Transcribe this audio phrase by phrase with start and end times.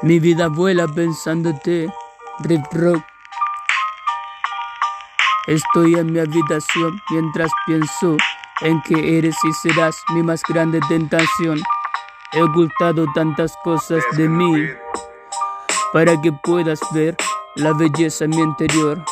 [0.00, 1.92] Mi vida vuela pensándote,
[2.38, 3.02] Rip Rock.
[5.48, 8.16] Estoy en mi habitación mientras pienso
[8.60, 11.60] en que eres y serás mi más grande tentación.
[12.32, 14.68] He ocultado tantas cosas de mí
[15.92, 17.16] para que puedas ver
[17.56, 19.02] la belleza en mi interior.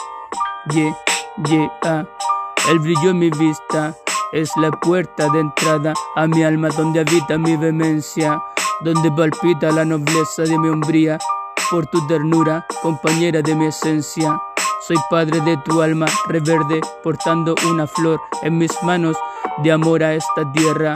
[0.71, 0.97] Yeah,
[1.49, 2.05] yeah, ah.
[2.69, 3.97] El brillo en mi vista
[4.31, 8.41] es la puerta de entrada a mi alma donde habita mi vehemencia,
[8.81, 11.19] donde palpita la nobleza de mi hombría.
[11.71, 14.41] Por tu ternura, compañera de mi esencia.
[14.87, 19.17] Soy padre de tu alma reverde, portando una flor en mis manos
[19.63, 20.95] de amor a esta tierra.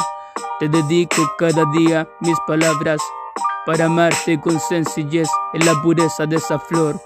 [0.60, 3.00] Te dedico cada día mis palabras
[3.66, 7.00] para amarte con sencillez en la pureza de esa flor.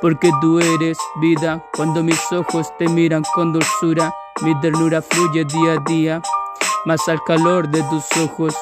[0.00, 5.72] Porque tú eres vida cuando mis ojos te miran con dulzura, mi ternura fluye día
[5.72, 6.22] a día,
[6.86, 8.54] más al calor de tus ojos,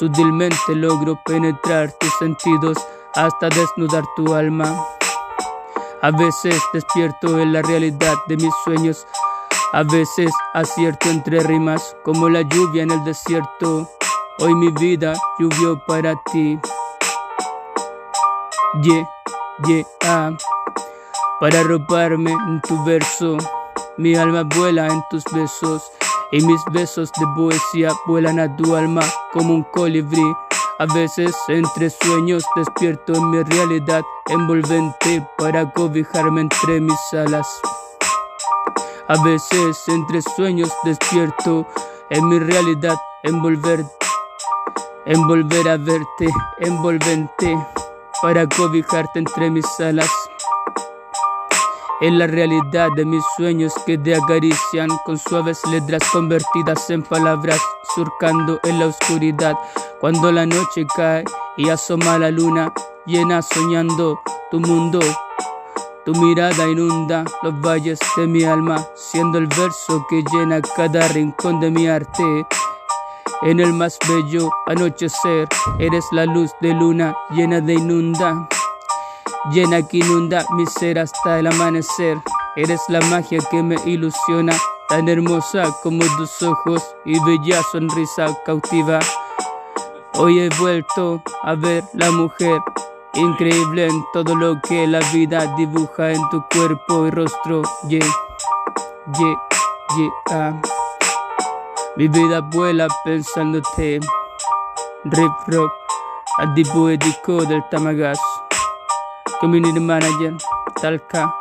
[0.00, 2.78] sutilmente logro penetrar tus sentidos
[3.14, 4.74] hasta desnudar tu alma.
[6.00, 9.06] A veces despierto en la realidad de mis sueños,
[9.74, 13.90] a veces acierto entre rimas como la lluvia en el desierto.
[14.38, 16.58] Hoy mi vida llovió para ti.
[18.82, 19.06] Yeah,
[19.66, 20.30] yeah, ah.
[21.40, 23.36] Para roparme en tu verso,
[23.98, 25.92] mi alma vuela en tus besos.
[26.32, 30.22] Y mis besos de poesía vuelan a tu alma como un colibrí.
[30.78, 37.46] A veces entre sueños despierto en mi realidad envolvente para cobijarme entre mis alas.
[39.08, 41.66] A veces entre sueños despierto
[42.10, 43.84] en mi realidad envolver,
[45.04, 46.28] envolver a verte
[46.60, 47.58] envolvente
[48.22, 50.10] para cobijarte entre mis alas.
[52.02, 57.60] En la realidad de mis sueños que te acarician con suaves letras convertidas en palabras,
[57.94, 59.54] surcando en la oscuridad.
[60.00, 61.24] Cuando la noche cae
[61.58, 62.72] y asoma la luna,
[63.04, 64.18] llena soñando
[64.50, 64.98] tu mundo.
[66.06, 71.60] Tu mirada inunda los valles de mi alma, siendo el verso que llena cada rincón
[71.60, 72.46] de mi arte.
[73.42, 75.46] En el más bello anochecer,
[75.78, 78.48] eres la luz de luna llena de inunda
[79.52, 82.18] llena que inunda mi ser hasta el amanecer.
[82.56, 84.54] Eres la magia que me ilusiona,
[84.88, 88.98] tan hermosa como tus ojos y bella sonrisa cautiva.
[90.14, 92.60] Hoy he vuelto a ver la mujer
[93.14, 97.62] increíble en todo lo que la vida dibuja en tu cuerpo y rostro.
[97.88, 98.06] Yeah,
[99.18, 99.42] yeah,
[99.96, 100.10] yeah.
[100.30, 100.60] Ah.
[101.96, 104.00] Mi vida vuela pensándote.
[105.04, 105.72] Rip rock,
[106.38, 108.18] antipoético del Tamagas.
[109.40, 110.36] Community Manager,
[110.82, 111.34] Talca,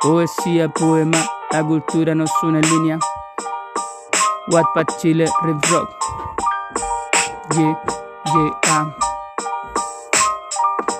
[0.00, 2.98] poesía, poema, la cultura nos une en línea.
[4.48, 5.90] Wattpad Chile, Rip Rock.
[7.54, 7.78] Yeah,
[8.24, 9.01] yeah, ah.